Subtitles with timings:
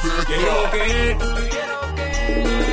[0.00, 2.63] Fíjate Quiero que baile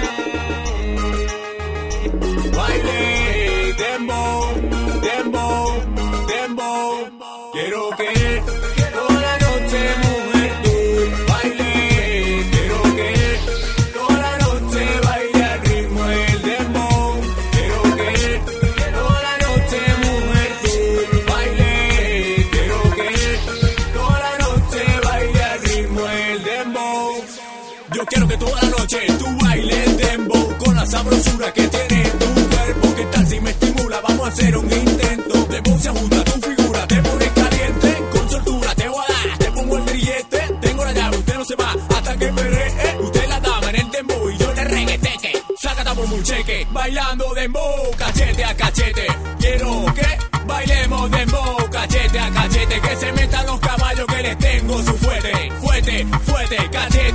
[28.42, 32.96] toda la noche tú bailes dembow con la sabrosura que tiene tu cuerpo.
[32.96, 34.02] ¿Qué tal si me estimula?
[34.02, 35.46] Vamos a hacer un intento.
[35.46, 37.90] Dembow se ajusta tu figura, te pones caliente.
[38.12, 40.40] Con soltura te voy a dar, te pongo el grillete.
[40.60, 42.98] Tengo la llave, usted no se va hasta que perree.
[43.00, 45.34] Usted la dama en el dembow y yo el regueteque.
[45.62, 49.06] Sácate por un cheque, bailando dembow, cachete a cachete.
[49.40, 50.08] Quiero que
[50.48, 52.82] bailemos dembow, cachete a cachete.
[52.82, 55.52] Que se metan los caballos que les tengo su fuerte.
[55.62, 57.11] Fuerte, fuerte, cachete.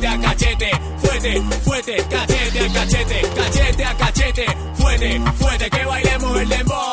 [0.00, 0.70] Cachete a cachete.
[0.98, 3.20] Fuerte, fuerte, cachete a cachete.
[3.34, 4.46] Cachete a cachete.
[4.74, 6.89] Fuerte, fuerte, que bailemos el dembow,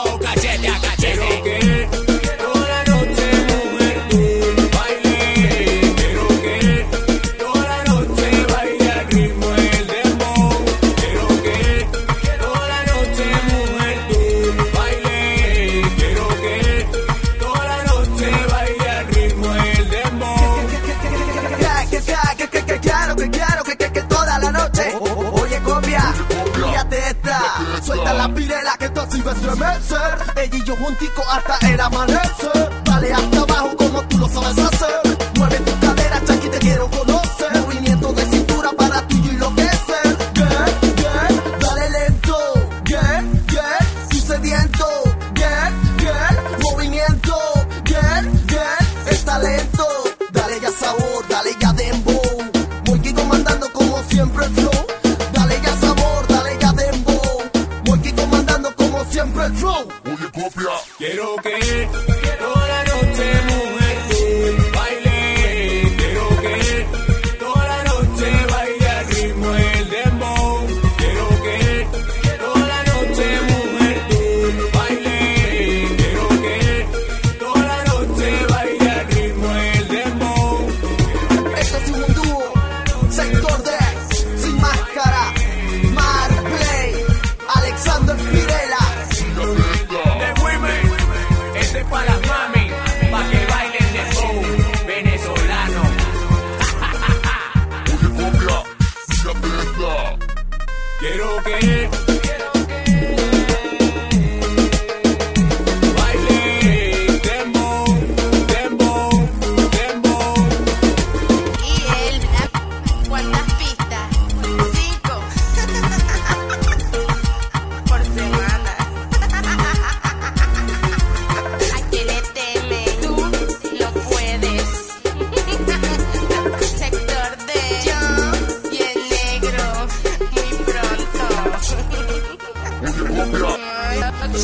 [27.87, 30.17] Suelta la pirela que esto se va a estremecer.
[30.35, 32.83] Ella y yo juntico hasta el amanecer.
[32.83, 35.06] Dale hasta abajo como tú lo sabes hacer.